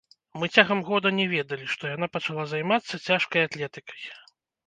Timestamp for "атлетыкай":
3.51-4.01